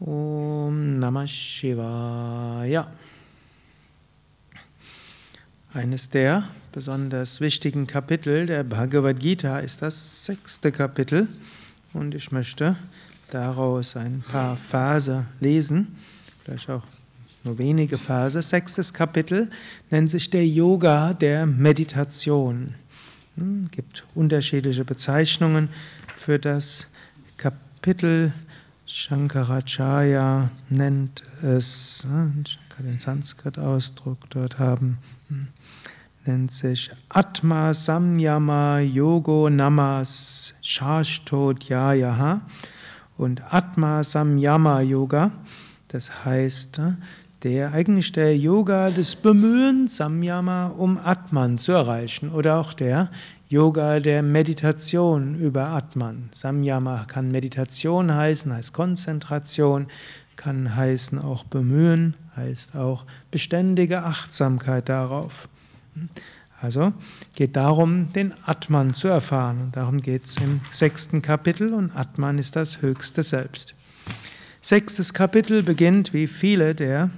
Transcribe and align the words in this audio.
Om 0.00 1.00
Namah 1.00 1.26
Shivaya. 1.26 2.86
Eines 5.74 6.08
der 6.08 6.48
besonders 6.70 7.40
wichtigen 7.40 7.88
Kapitel 7.88 8.46
der 8.46 8.62
Bhagavad 8.62 9.18
Gita 9.18 9.58
ist 9.58 9.82
das 9.82 10.24
sechste 10.24 10.70
Kapitel 10.70 11.26
und 11.94 12.14
ich 12.14 12.30
möchte 12.30 12.76
daraus 13.32 13.96
ein 13.96 14.22
paar 14.22 14.56
Verse 14.56 15.26
lesen, 15.40 15.96
vielleicht 16.44 16.70
auch 16.70 16.84
nur 17.42 17.58
wenige 17.58 17.98
Verse. 17.98 18.40
Sechstes 18.40 18.94
Kapitel 18.94 19.50
nennt 19.90 20.10
sich 20.10 20.30
der 20.30 20.46
Yoga 20.46 21.12
der 21.12 21.44
Meditation. 21.44 22.74
Es 23.36 23.42
hm, 23.42 23.68
gibt 23.72 24.04
unterschiedliche 24.14 24.84
Bezeichnungen 24.84 25.70
für 26.16 26.38
das 26.38 26.86
Kapitel. 27.36 28.32
Shankaracharya 28.90 30.48
nennt 30.70 31.22
es, 31.42 32.06
ich 32.42 32.58
kann 32.70 32.86
den 32.86 32.98
Sanskrit-Ausdruck 32.98 34.30
dort 34.30 34.58
haben, 34.58 34.96
hm, 35.28 35.48
nennt 36.24 36.52
sich 36.52 36.90
Atma 37.10 37.74
Samyama 37.74 38.78
Yogo 38.78 39.50
Namas 39.50 40.54
Shashto 40.62 41.52
Dhyayaha 41.52 42.40
und 43.18 43.42
Atma 43.52 44.02
Samyama 44.02 44.80
Yoga, 44.80 45.32
das 45.88 46.24
heißt 46.24 46.80
der 47.42 47.72
eigentlich 47.72 48.12
der 48.12 48.36
Yoga 48.38 48.90
des 48.90 49.16
Bemühens, 49.16 49.96
Samyama, 49.96 50.68
um 50.68 50.98
Atman 50.98 51.58
zu 51.58 51.72
erreichen. 51.72 52.30
Oder 52.30 52.58
auch 52.58 52.72
der 52.72 53.10
Yoga 53.50 53.98
der 53.98 54.22
Meditation 54.22 55.34
über 55.34 55.68
Atman. 55.68 56.28
Samyama 56.34 57.06
kann 57.08 57.30
Meditation 57.30 58.14
heißen, 58.14 58.52
heißt 58.52 58.74
Konzentration, 58.74 59.86
kann 60.36 60.76
heißen 60.76 61.18
auch 61.18 61.44
Bemühen, 61.44 62.14
heißt 62.36 62.76
auch 62.76 63.06
beständige 63.30 64.02
Achtsamkeit 64.02 64.90
darauf. 64.90 65.48
Also 66.60 66.92
geht 67.36 67.56
darum, 67.56 68.12
den 68.12 68.34
Atman 68.44 68.92
zu 68.92 69.08
erfahren. 69.08 69.62
Und 69.62 69.76
darum 69.76 70.02
geht 70.02 70.26
es 70.26 70.36
im 70.36 70.60
sechsten 70.70 71.22
Kapitel 71.22 71.72
und 71.72 71.96
Atman 71.96 72.36
ist 72.36 72.54
das 72.54 72.82
höchste 72.82 73.22
Selbst. 73.22 73.74
Sechstes 74.60 75.14
Kapitel 75.14 75.62
beginnt 75.62 76.12
wie 76.12 76.26
viele 76.26 76.74
der 76.74 77.08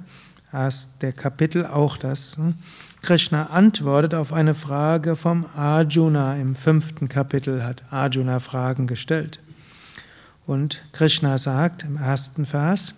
der 1.00 1.12
Kapitel 1.12 1.64
auch 1.66 1.96
das. 1.96 2.36
Krishna 3.02 3.46
antwortet 3.46 4.14
auf 4.14 4.32
eine 4.32 4.54
Frage 4.54 5.16
vom 5.16 5.46
Arjuna. 5.56 6.36
Im 6.36 6.54
fünften 6.54 7.08
Kapitel 7.08 7.64
hat 7.64 7.82
Arjuna 7.90 8.40
Fragen 8.40 8.86
gestellt. 8.86 9.40
Und 10.46 10.82
Krishna 10.92 11.38
sagt 11.38 11.84
im 11.84 11.96
ersten 11.96 12.46
Vers, 12.46 12.94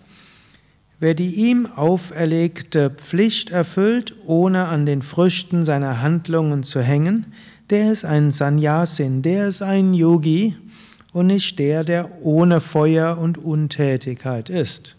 Wer 0.99 1.15
die 1.15 1.35
ihm 1.35 1.65
auferlegte 1.65 2.89
Pflicht 2.89 3.49
erfüllt, 3.49 4.15
ohne 4.25 4.67
an 4.67 4.85
den 4.85 5.01
Früchten 5.01 5.65
seiner 5.65 6.01
Handlungen 6.01 6.63
zu 6.63 6.81
hängen, 6.81 7.33
der 7.69 7.91
ist 7.91 8.05
ein 8.05 8.31
Sannyasin, 8.31 9.21
der 9.21 9.49
ist 9.49 9.61
ein 9.61 9.93
Yogi 9.93 10.55
und 11.11 11.27
nicht 11.27 11.59
der, 11.59 11.83
der 11.83 12.23
ohne 12.23 12.61
Feuer 12.61 13.17
und 13.17 13.37
Untätigkeit 13.37 14.49
ist. 14.49 14.95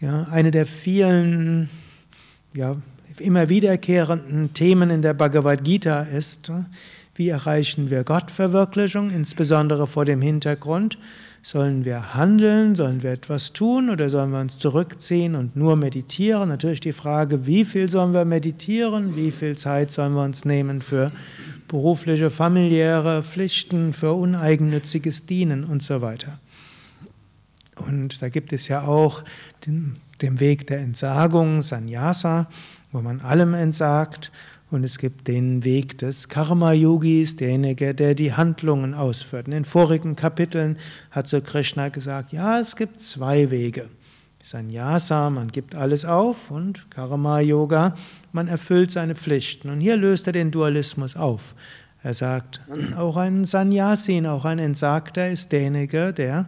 Ja, 0.00 0.28
eine 0.30 0.52
der 0.52 0.66
vielen, 0.66 1.68
ja, 2.54 2.76
immer 3.20 3.48
wiederkehrenden 3.48 4.54
Themen 4.54 4.90
in 4.90 5.02
der 5.02 5.14
Bhagavad 5.14 5.64
Gita 5.64 6.02
ist, 6.02 6.50
wie 7.14 7.28
erreichen 7.28 7.90
wir 7.90 8.04
Gottverwirklichung, 8.04 9.10
insbesondere 9.10 9.86
vor 9.86 10.04
dem 10.04 10.22
Hintergrund, 10.22 10.98
sollen 11.42 11.84
wir 11.84 12.14
handeln, 12.14 12.74
sollen 12.74 13.02
wir 13.02 13.10
etwas 13.10 13.52
tun 13.52 13.90
oder 13.90 14.08
sollen 14.08 14.30
wir 14.30 14.40
uns 14.40 14.58
zurückziehen 14.58 15.34
und 15.34 15.56
nur 15.56 15.76
meditieren? 15.76 16.48
Natürlich 16.48 16.80
die 16.80 16.92
Frage, 16.92 17.46
wie 17.46 17.64
viel 17.64 17.88
sollen 17.88 18.14
wir 18.14 18.24
meditieren, 18.24 19.16
wie 19.16 19.32
viel 19.32 19.56
Zeit 19.56 19.90
sollen 19.90 20.14
wir 20.14 20.22
uns 20.22 20.44
nehmen 20.44 20.80
für 20.80 21.10
berufliche, 21.66 22.30
familiäre 22.30 23.22
Pflichten, 23.22 23.92
für 23.92 24.12
uneigennütziges 24.12 25.26
Dienen 25.26 25.64
und 25.64 25.82
so 25.82 26.00
weiter. 26.00 26.38
Und 27.92 28.22
da 28.22 28.28
gibt 28.28 28.52
es 28.52 28.68
ja 28.68 28.82
auch 28.82 29.22
den, 29.66 29.96
den 30.20 30.40
Weg 30.40 30.66
der 30.66 30.78
Entsagung, 30.78 31.62
Sannyasa, 31.62 32.48
wo 32.90 33.00
man 33.00 33.20
allem 33.20 33.54
entsagt. 33.54 34.32
Und 34.70 34.84
es 34.84 34.96
gibt 34.96 35.28
den 35.28 35.64
Weg 35.64 35.98
des 35.98 36.30
Karma-Yogis, 36.30 37.36
derjenige, 37.36 37.94
der 37.94 38.14
die 38.14 38.32
Handlungen 38.32 38.94
ausführt. 38.94 39.46
In 39.46 39.52
den 39.52 39.66
vorigen 39.66 40.16
Kapiteln 40.16 40.78
hat 41.10 41.28
so 41.28 41.42
Krishna 41.42 41.90
gesagt, 41.90 42.32
ja, 42.32 42.58
es 42.58 42.76
gibt 42.76 43.02
zwei 43.02 43.50
Wege. 43.50 43.90
Sannyasa, 44.42 45.30
man 45.30 45.48
gibt 45.48 45.74
alles 45.74 46.04
auf 46.04 46.50
und 46.50 46.90
Karma-Yoga, 46.90 47.94
man 48.32 48.48
erfüllt 48.48 48.90
seine 48.90 49.14
Pflichten. 49.14 49.68
Und 49.68 49.80
hier 49.80 49.96
löst 49.96 50.26
er 50.26 50.32
den 50.32 50.50
Dualismus 50.50 51.16
auf. 51.16 51.54
Er 52.02 52.14
sagt, 52.14 52.60
auch 52.96 53.16
ein 53.16 53.44
Sannyasin, 53.44 54.26
auch 54.26 54.44
ein 54.44 54.58
Entsagter 54.58 55.30
ist 55.30 55.52
derjenige, 55.52 56.12
der 56.12 56.46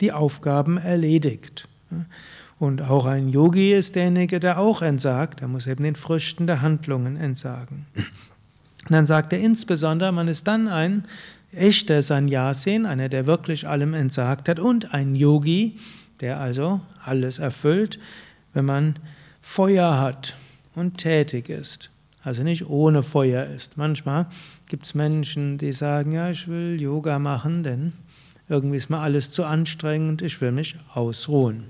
die 0.00 0.12
Aufgaben 0.12 0.78
erledigt. 0.78 1.68
Und 2.58 2.82
auch 2.82 3.06
ein 3.06 3.28
Yogi 3.28 3.72
ist 3.72 3.94
derjenige, 3.94 4.40
der 4.40 4.58
auch 4.58 4.82
entsagt. 4.82 5.40
Er 5.40 5.48
muss 5.48 5.66
eben 5.66 5.84
den 5.84 5.96
Früchten 5.96 6.46
der 6.46 6.60
Handlungen 6.60 7.16
entsagen. 7.16 7.86
Und 7.96 8.92
dann 8.92 9.06
sagt 9.06 9.32
er 9.32 9.40
insbesondere, 9.40 10.12
man 10.12 10.28
ist 10.28 10.48
dann 10.48 10.68
ein 10.68 11.04
echter 11.52 12.02
Sannyasin, 12.02 12.86
einer, 12.86 13.08
der 13.08 13.26
wirklich 13.26 13.66
allem 13.68 13.94
entsagt 13.94 14.48
hat, 14.48 14.58
und 14.58 14.92
ein 14.92 15.14
Yogi, 15.14 15.78
der 16.20 16.40
also 16.40 16.80
alles 17.04 17.38
erfüllt, 17.38 17.98
wenn 18.54 18.64
man 18.64 18.98
Feuer 19.40 19.98
hat 20.00 20.36
und 20.74 20.98
tätig 20.98 21.48
ist. 21.48 21.90
Also 22.24 22.42
nicht 22.42 22.68
ohne 22.68 23.02
Feuer 23.02 23.44
ist. 23.44 23.76
Manchmal 23.76 24.26
gibt 24.66 24.84
es 24.84 24.94
Menschen, 24.94 25.58
die 25.58 25.72
sagen, 25.72 26.12
ja, 26.12 26.30
ich 26.30 26.48
will 26.48 26.80
Yoga 26.80 27.18
machen, 27.18 27.62
denn 27.62 27.92
irgendwie 28.48 28.78
ist 28.78 28.90
mir 28.90 28.98
alles 28.98 29.30
zu 29.30 29.44
anstrengend, 29.44 30.22
ich 30.22 30.40
will 30.40 30.52
mich 30.52 30.76
ausruhen. 30.94 31.64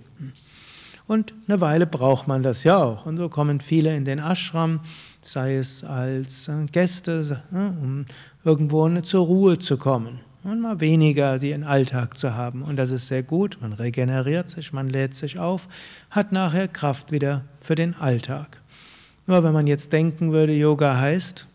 Und 1.09 1.33
eine 1.49 1.61
Weile 1.61 1.87
braucht 1.87 2.29
man 2.29 2.43
das 2.43 2.65
ja 2.65 2.77
auch. 2.77 3.07
Und 3.07 3.17
so 3.17 3.29
kommen 3.31 3.61
viele 3.61 3.97
in 3.97 4.05
den 4.05 4.19
Ashram, 4.19 4.81
sei 5.23 5.57
es 5.57 5.83
als 5.83 6.49
äh, 6.49 6.67
Gäste, 6.71 7.43
äh, 7.51 7.57
um 7.57 8.05
irgendwo 8.45 8.89
zur 9.01 9.27
Ruhe 9.27 9.59
zu 9.59 9.79
kommen. 9.79 10.21
Und 10.45 10.61
mal 10.61 10.81
weniger 10.81 11.39
den 11.39 11.65
Alltag 11.65 12.17
zu 12.17 12.35
haben. 12.35 12.63
Und 12.63 12.77
das 12.77 12.91
ist 12.91 13.09
sehr 13.09 13.23
gut. 13.23 13.59
Man 13.61 13.73
regeneriert 13.73 14.49
sich, 14.51 14.73
man 14.73 14.89
lädt 14.89 15.15
sich 15.15 15.39
auf, 15.39 15.67
hat 16.11 16.31
nachher 16.31 16.69
Kraft 16.69 17.11
wieder 17.11 17.45
für 17.61 17.75
den 17.75 17.95
Alltag. 17.95 18.61
Nur 19.27 19.43
wenn 19.43 19.53
man 19.53 19.67
jetzt 19.67 19.93
denken 19.93 20.33
würde, 20.33 20.53
Yoga 20.53 20.99
heißt, 20.99 21.49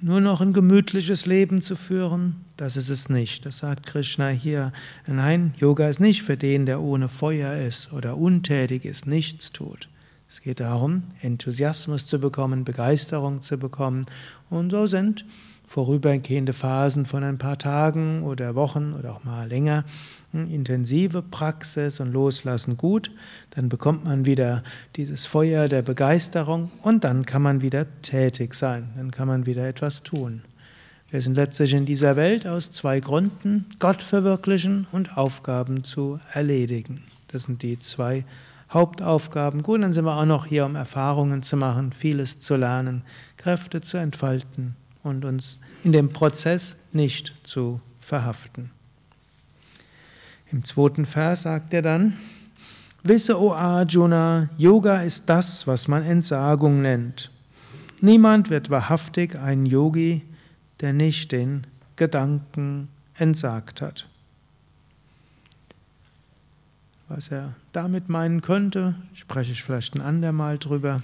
nur 0.00 0.20
noch 0.20 0.40
ein 0.40 0.52
gemütliches 0.52 1.26
Leben 1.26 1.62
zu 1.62 1.76
führen, 1.76 2.44
das 2.56 2.76
ist 2.76 2.90
es 2.90 3.08
nicht. 3.08 3.46
Das 3.46 3.58
sagt 3.58 3.86
Krishna 3.86 4.28
hier. 4.28 4.72
Nein, 5.06 5.54
Yoga 5.58 5.88
ist 5.88 6.00
nicht 6.00 6.22
für 6.22 6.36
den, 6.36 6.66
der 6.66 6.80
ohne 6.80 7.08
Feuer 7.08 7.56
ist 7.56 7.92
oder 7.92 8.16
untätig 8.16 8.84
ist, 8.84 9.06
nichts 9.06 9.52
tut. 9.52 9.88
Es 10.28 10.40
geht 10.42 10.60
darum, 10.60 11.04
Enthusiasmus 11.20 12.06
zu 12.06 12.18
bekommen, 12.18 12.64
Begeisterung 12.64 13.42
zu 13.42 13.58
bekommen. 13.58 14.06
Und 14.50 14.70
so 14.70 14.86
sind 14.86 15.24
vorübergehende 15.66 16.52
Phasen 16.52 17.06
von 17.06 17.24
ein 17.24 17.38
paar 17.38 17.58
Tagen 17.58 18.22
oder 18.22 18.54
Wochen 18.54 18.94
oder 18.98 19.12
auch 19.12 19.24
mal 19.24 19.48
länger 19.48 19.84
intensive 20.32 21.22
Praxis 21.22 21.98
und 22.00 22.12
Loslassen 22.12 22.76
gut, 22.76 23.10
dann 23.50 23.68
bekommt 23.68 24.04
man 24.04 24.26
wieder 24.26 24.62
dieses 24.96 25.26
Feuer 25.26 25.68
der 25.68 25.82
Begeisterung 25.82 26.70
und 26.82 27.04
dann 27.04 27.24
kann 27.24 27.42
man 27.42 27.62
wieder 27.62 27.86
tätig 28.02 28.54
sein, 28.54 28.90
dann 28.96 29.10
kann 29.10 29.28
man 29.28 29.46
wieder 29.46 29.66
etwas 29.66 30.02
tun. 30.02 30.42
Wir 31.10 31.22
sind 31.22 31.36
letztlich 31.36 31.72
in 31.72 31.86
dieser 31.86 32.16
Welt 32.16 32.46
aus 32.46 32.70
zwei 32.70 33.00
Gründen, 33.00 33.66
Gott 33.78 34.02
verwirklichen 34.02 34.86
und 34.92 35.16
Aufgaben 35.16 35.84
zu 35.84 36.20
erledigen. 36.32 37.04
Das 37.28 37.44
sind 37.44 37.62
die 37.62 37.78
zwei 37.78 38.24
Hauptaufgaben. 38.70 39.62
Gut, 39.62 39.82
dann 39.82 39.92
sind 39.92 40.04
wir 40.04 40.16
auch 40.16 40.26
noch 40.26 40.46
hier, 40.46 40.66
um 40.66 40.74
Erfahrungen 40.74 41.44
zu 41.44 41.56
machen, 41.56 41.92
vieles 41.92 42.40
zu 42.40 42.56
lernen, 42.56 43.02
Kräfte 43.36 43.80
zu 43.80 43.96
entfalten 43.96 44.74
und 45.06 45.24
uns 45.24 45.58
in 45.84 45.92
dem 45.92 46.10
Prozess 46.10 46.76
nicht 46.92 47.34
zu 47.44 47.80
verhaften. 48.00 48.70
Im 50.50 50.64
zweiten 50.64 51.06
Vers 51.06 51.42
sagt 51.42 51.72
er 51.72 51.82
dann, 51.82 52.14
Wisse, 53.02 53.40
O 53.40 53.52
Arjuna, 53.52 54.48
Yoga 54.58 55.02
ist 55.02 55.28
das, 55.28 55.66
was 55.66 55.86
man 55.86 56.02
Entsagung 56.02 56.82
nennt. 56.82 57.30
Niemand 58.00 58.50
wird 58.50 58.68
wahrhaftig 58.68 59.36
ein 59.36 59.64
Yogi, 59.64 60.22
der 60.80 60.92
nicht 60.92 61.32
den 61.32 61.66
Gedanken 61.94 62.88
entsagt 63.14 63.80
hat. 63.80 64.08
Was 67.08 67.28
er 67.28 67.54
damit 67.72 68.08
meinen 68.08 68.42
könnte, 68.42 68.96
spreche 69.12 69.52
ich 69.52 69.62
vielleicht 69.62 69.94
ein 69.94 70.00
andermal 70.00 70.58
drüber. 70.58 71.02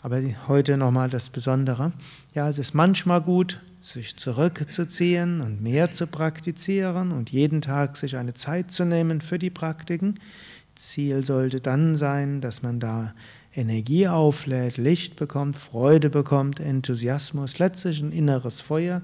Aber 0.00 0.22
heute 0.46 0.76
nochmal 0.76 1.10
das 1.10 1.28
Besondere. 1.28 1.92
Ja, 2.32 2.48
es 2.48 2.58
ist 2.58 2.72
manchmal 2.72 3.20
gut, 3.20 3.60
sich 3.80 4.16
zurückzuziehen 4.16 5.40
und 5.40 5.60
mehr 5.60 5.90
zu 5.90 6.06
praktizieren 6.06 7.10
und 7.10 7.30
jeden 7.30 7.60
Tag 7.60 7.96
sich 7.96 8.16
eine 8.16 8.34
Zeit 8.34 8.70
zu 8.70 8.84
nehmen 8.84 9.20
für 9.20 9.38
die 9.38 9.50
Praktiken. 9.50 10.20
Ziel 10.76 11.24
sollte 11.24 11.60
dann 11.60 11.96
sein, 11.96 12.40
dass 12.40 12.62
man 12.62 12.78
da 12.78 13.12
Energie 13.54 14.06
auflädt, 14.06 14.76
Licht 14.76 15.16
bekommt, 15.16 15.56
Freude 15.56 16.10
bekommt, 16.10 16.60
Enthusiasmus, 16.60 17.58
letztlich 17.58 18.00
ein 18.00 18.12
inneres 18.12 18.60
Feuer. 18.60 19.02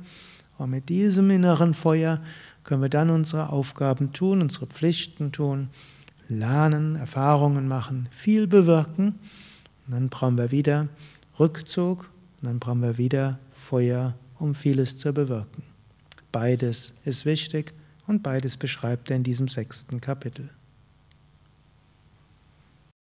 Und 0.59 0.71
mit 0.71 0.89
diesem 0.89 1.31
inneren 1.31 1.75
Feuer 1.75 2.21
können 2.63 2.83
wir 2.83 2.89
dann 2.89 3.11
unsere 3.11 3.51
Aufgaben 3.51 4.13
tun, 4.13 4.43
unsere 4.43 4.67
Pflichten 4.67 5.33
tun, 5.33 5.71
lernen, 6.29 6.95
Erfahrungen 6.95 7.67
machen, 7.67 8.09
viel 8.13 8.47
bewirken. 8.47 9.19
Und 9.87 9.93
dann 9.95 10.09
brauchen 10.09 10.39
wir 10.39 10.51
wieder 10.51 10.89
Rückzug, 11.39 12.11
und 12.41 12.49
dann 12.49 12.59
brauchen 12.59 12.83
wir 12.83 12.99
wieder 12.99 13.39
Feuer, 13.53 14.15
um 14.39 14.55
vieles 14.55 14.97
zu 14.97 15.13
bewirken. 15.13 15.63
Beides 16.31 16.93
ist 17.05 17.25
wichtig 17.25 17.73
und 18.07 18.23
beides 18.23 18.57
beschreibt 18.57 19.11
er 19.11 19.17
in 19.17 19.23
diesem 19.23 19.49
sechsten 19.49 20.01
Kapitel. 20.01 20.51